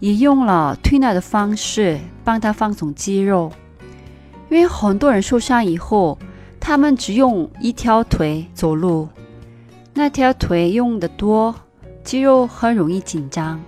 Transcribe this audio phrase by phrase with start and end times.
[0.00, 3.52] 也用了推拿的方式帮他放松肌肉。
[4.50, 6.18] 因为很多人受伤以后，
[6.60, 9.08] 他们只用一条腿走路，
[9.94, 11.54] 那条腿用的多，
[12.02, 13.60] 肌肉很容易紧张。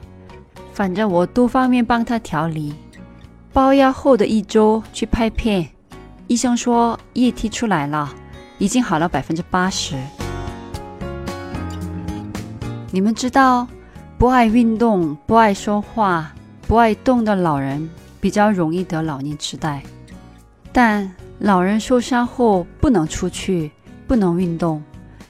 [0.72, 2.74] 反正我多方面帮他调理，
[3.52, 5.68] 包药后的一周去拍片。
[6.26, 8.12] 医生说液体出来了，
[8.58, 9.96] 已经好了百分之八十。
[12.90, 13.66] 你们知道，
[14.18, 16.32] 不爱运动、不爱说话、
[16.66, 17.88] 不爱动的老人
[18.20, 19.82] 比较容易得老年痴呆。
[20.70, 21.10] 但
[21.40, 23.70] 老人受伤后不能出去，
[24.06, 24.82] 不能运动，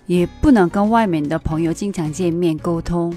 [0.06, 3.14] 也不能跟外面的朋友经常见面沟通。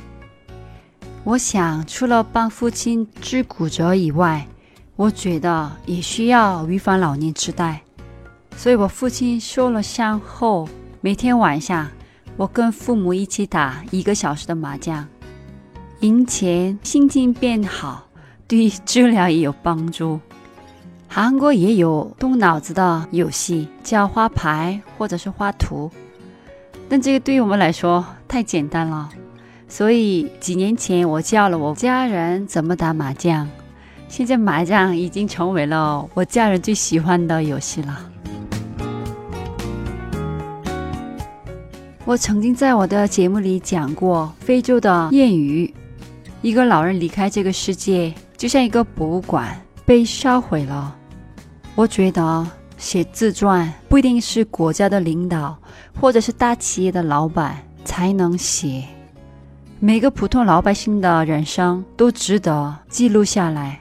[1.24, 4.46] 我想，除了帮父亲治骨折以外，
[4.96, 7.82] 我觉得也需要预防老年痴呆，
[8.58, 10.68] 所以我父亲受了伤后，
[11.00, 11.90] 每天晚上
[12.36, 15.08] 我跟父母一起打一个小时的麻将，
[16.02, 18.08] 赢钱心情变好，
[18.48, 20.20] 对治疗也有帮助。
[21.14, 25.92] 韩国也有动脑子的游戏，叫花牌或者是画图，
[26.88, 29.10] 但这个对于我们来说太简单了，
[29.68, 33.46] 所以几年前我教了我家人怎么打麻将。
[34.08, 38.10] 现在麻将已经成为了我家人最喜欢的游戏了。
[42.06, 45.74] 我曾经在我的节目里讲过非洲的谚语：
[46.42, 50.96] 一个老人离开这个世界，就像一个博物馆被烧毁了。
[51.76, 55.58] 我觉得写自传不一定是国家的领导
[56.00, 58.84] 或者是大企业的老板才能写，
[59.80, 63.80] 每个普通老百姓的人生都值得记录下来。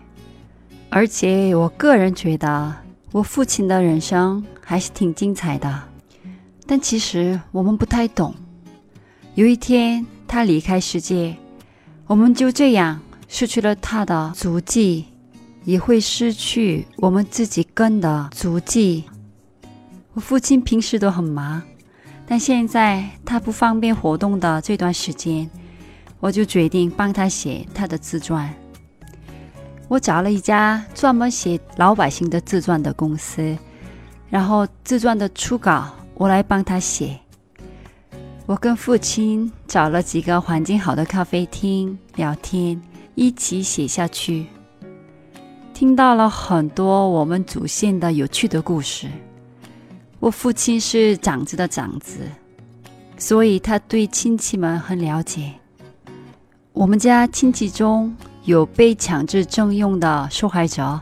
[0.88, 2.74] 而且，我个人觉得，
[3.12, 5.82] 我父亲的人生还是挺精彩的。
[6.66, 8.34] 但其实我们不太懂。
[9.34, 11.36] 有一天他离开世界，
[12.06, 15.06] 我们就这样失去了他的足迹，
[15.70, 19.04] 也会失去我们自己跟的足迹。
[20.14, 21.62] 我父亲平时都很忙，
[22.26, 25.48] 但现在他不方便活动的这段时间，
[26.18, 28.52] 我就决定帮他写他的自传。
[29.86, 33.56] 我找了一家专门写老百姓的自传的公司，
[34.28, 37.16] 然后自传的初稿我来帮他写。
[38.46, 42.82] 我跟父亲找了几个环境好的咖啡厅聊天，
[43.14, 44.46] 一起写下去。
[45.80, 49.08] 听到了很多我们祖先的有趣的故事。
[50.18, 52.18] 我父亲是长子的长子，
[53.16, 55.50] 所以他对亲戚们很了解。
[56.74, 58.14] 我们家亲戚中。
[58.44, 61.00] 有被强制征用的受害者，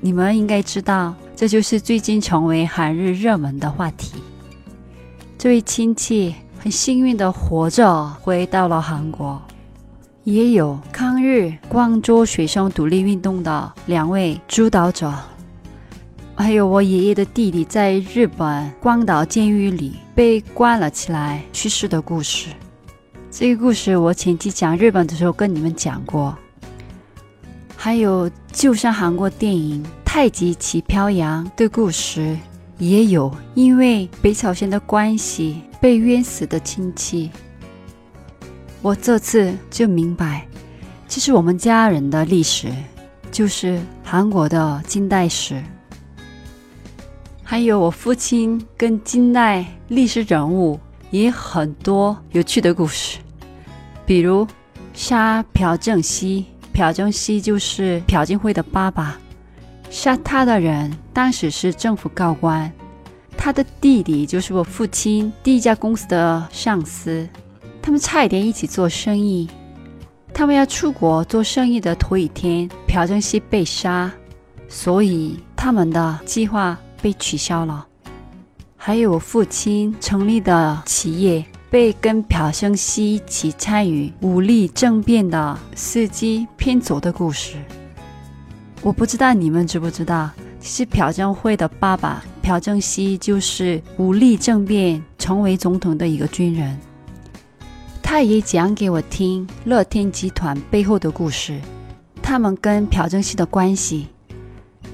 [0.00, 4.12] 你们应该知道，这就是最近成为韩日热门的话题。
[5.36, 9.40] 这位亲戚很幸运的活着回到了韩国，
[10.24, 15.12] 也有抗日广州学生独立运动的两位主导者。
[16.36, 22.48] 还有我爷爷的弟弟在日本广岛监狱里被关了起来去世的故事。
[23.30, 26.36] 这个故事我前期讲日本的时候跟你们讲过。
[27.76, 32.38] 还有，就像韩国电影《太极旗飘扬》的故事，
[32.78, 37.28] 也有因为北朝鲜的关系被冤死的亲戚。
[38.82, 40.44] 我这次就明白，
[41.06, 42.68] 其实我们家人的历史
[43.30, 45.62] 就是韩国的近代史。
[47.44, 50.80] 还有我父亲跟近代历史人物
[51.12, 53.18] 也很多有趣的故事，
[54.04, 54.46] 比如
[54.92, 56.44] 杀朴正熙。
[56.72, 59.16] 朴正熙就是朴槿惠的爸爸，
[59.90, 62.72] 杀他的人当时是政府高官，
[63.36, 67.28] 他的弟弟就是我父亲第一家公司的上司，
[67.82, 69.48] 他们差一点一起做生意，
[70.32, 74.10] 他们要出国做生意的头一天，朴正熙被杀，
[74.68, 77.86] 所以他们的计划被取消了。
[78.76, 81.44] 还有我父亲成立的企业。
[81.72, 87.56] 被跟朴正熙一起参与武力政变的司机骗走的故事，
[88.82, 90.28] 我不知道你们知不知道？
[90.60, 96.78] 其实朴正惠的爸爸朴正熙就是武力政变成为总统的一个军人。
[98.14, 101.58] 他也讲给我听乐天集团背后的故事，
[102.22, 104.06] 他们跟朴正熙的关系。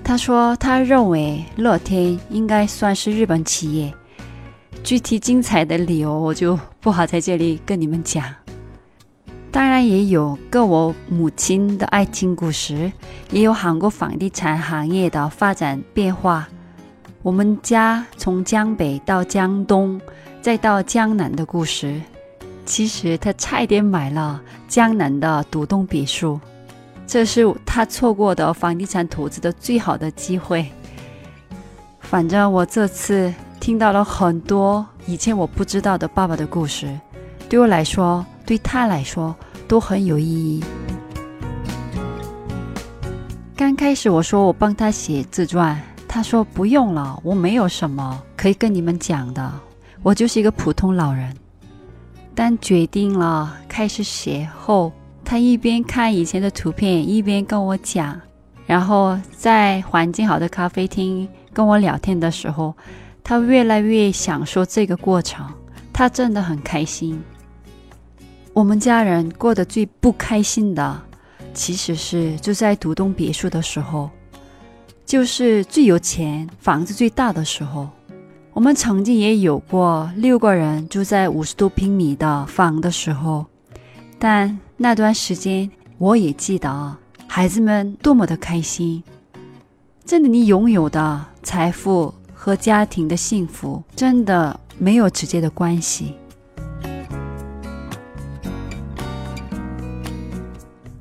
[0.05, 3.93] 他说他认为乐天应该算是日本企业。
[4.85, 8.25] 具体精彩的理由我就不好在这里跟你们讲。
[9.51, 12.93] 当然也有跟我母亲的爱情故事，
[13.33, 16.49] 也有韩国房地产行业的发展变化。
[17.23, 20.01] 我们家从江北到江东，
[20.41, 22.01] 再到江南的故事。
[22.69, 26.39] 其实他差一点买了江南的独栋别墅，
[27.07, 30.71] 这是他错过的房地产投资的最好的机会。
[31.99, 33.33] 反正我这次。
[33.61, 36.89] 听到了很多以前我不知道的爸爸的故事，
[37.51, 39.35] 对我来说，对他来说
[39.67, 40.65] 都很有意义。
[43.57, 49.53] 刚开始我说我帮他写自传，他说不用了，我没有什么可以跟你们讲的，
[50.03, 51.37] 我就是一个普通老人。
[52.41, 54.93] 但决定了开始写后，
[55.25, 58.17] 他一边看以前的图片，一边跟我讲，
[58.65, 62.73] 然后在环境好的咖啡厅跟我聊天的时候。
[63.25, 65.45] 他越来越享受这个过程，
[65.93, 67.21] 他真的很开心。
[68.53, 71.03] 我们家人过得最不开心的，
[71.53, 74.09] 其实是就在独栋别墅的时候，
[75.05, 77.89] 就是最有钱、房子最大的时候。
[78.59, 83.47] 我们曾经也有过六个人住在五十多平米的房的时候，
[84.19, 86.97] 但那段时间我也记得，
[87.29, 89.01] 孩子们多么的开心。
[90.05, 92.13] 真的，你拥有的财富。
[92.35, 96.15] 和家庭的幸福真的没有直接的关系。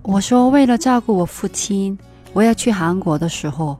[0.04, 1.98] 我说，为了照顾我父亲，
[2.34, 3.78] 我要去韩国的时候，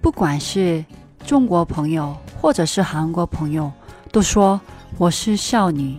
[0.00, 0.84] 不管是
[1.24, 3.70] 中国朋友或者是韩国朋友，
[4.10, 4.58] 都说
[4.96, 5.98] 我是少女。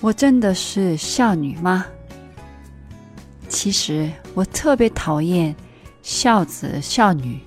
[0.00, 1.86] 我真的是少女吗？
[3.48, 5.54] 其实我特别讨厌
[6.02, 7.40] “孝子”“孝女”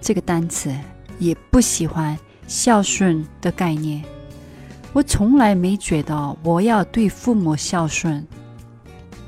[0.00, 0.72] 这个单词，
[1.18, 2.16] 也不喜欢。
[2.48, 4.02] 孝顺的概念，
[4.92, 8.26] 我从来没觉得我要对父母孝顺。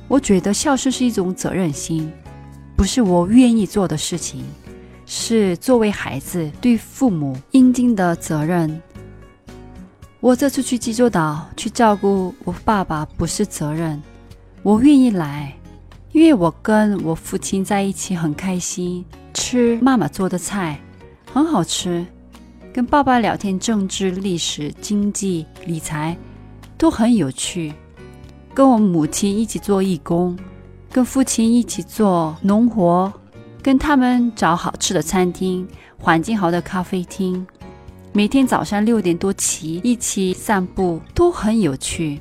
[0.09, 2.13] 我觉得孝顺是一种责任心，
[2.77, 4.45] 不是我愿意做的事情，
[5.17, 8.83] 是作为孩子对父母应尽的责任。
[10.19, 14.03] 我这次去济州岛去照顾我爸爸，不是责任，
[14.65, 15.57] 我愿意来，
[16.11, 20.81] 因为我跟我父亲在一起很开心，吃妈妈做的菜
[21.33, 22.05] 很好吃。
[22.73, 26.17] 跟爸爸聊天，政治、历史、经济、理财
[26.77, 27.73] 都很有趣。
[28.53, 30.37] 跟我母亲一起做义工，
[30.91, 33.13] 跟父亲一起做农活，
[33.65, 35.67] 跟他们找好吃的餐厅、
[35.97, 37.47] 环境好的咖啡厅。
[38.13, 42.21] 每天早上六点多起，一起散步，都很有趣。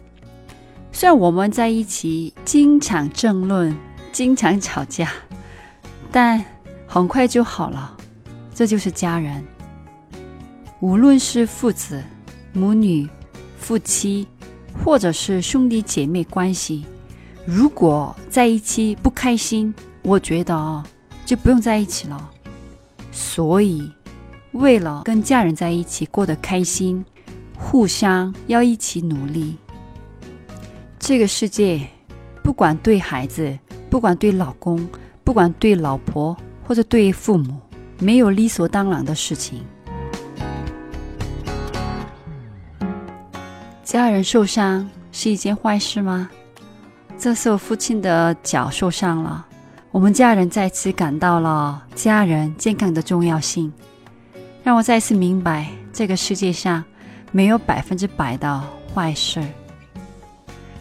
[0.93, 3.75] 虽然我们在一起经常争论，
[4.13, 5.11] 经常吵架，
[6.13, 6.41] 但
[6.87, 7.97] 很快就好了。
[8.55, 9.43] 这就是家人。
[10.79, 12.01] 无论是父子、
[12.53, 13.05] 母女、
[13.59, 14.25] 夫妻，
[14.81, 16.85] 或者是兄弟姐妹关系，
[17.45, 20.81] 如果在一起不开心，我觉得啊，
[21.25, 22.31] 就不用在一起了。
[23.11, 23.91] 所以
[24.53, 27.03] 为了跟家人在一起过得开心
[27.57, 29.57] 互相要一起努力
[30.99, 31.87] 这个世界
[32.41, 33.57] 不管对孩子
[33.89, 34.87] 不管对老公
[35.23, 37.59] 不管对老婆或者对父母
[37.99, 39.63] 没有理所当然的事情。
[43.83, 46.29] 家人受伤是一件坏事吗？
[47.17, 49.45] 这时候父亲的脚受伤了。
[49.93, 53.71] 我们家人再次感到了家人健康的重要性，
[54.63, 56.83] 让我再次明白这个世界上
[57.31, 59.39] 没有百分之百的坏事。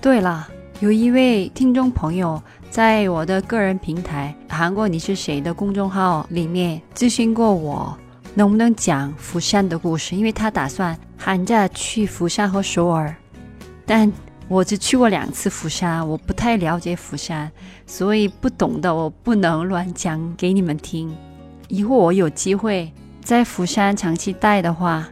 [0.01, 0.49] 对了，
[0.81, 7.95] 有一位听众朋友在我的个人平台“韩国你是谁”的公众号里面咨询过我，
[8.33, 10.17] 能不能讲釜山的故事？
[10.17, 13.15] 因为他打算寒假去釜山和首尔，
[13.85, 14.11] 但。
[14.52, 17.52] 我只去过两次釜山，我不太了解釜山，
[17.86, 21.14] 所以不懂的我不能乱讲给你们听。
[21.68, 25.08] 以后我有机会在釜山长期待的话，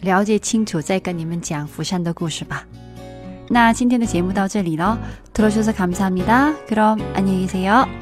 [0.00, 2.66] 了解清楚再跟你们讲釜山的故事吧。
[3.48, 4.98] 那今天的节目到这里了，
[5.32, 7.97] 들어주셔서감사합니다그럼안녕히계세요